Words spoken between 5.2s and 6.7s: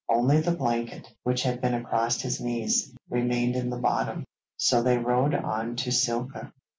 on to Silka.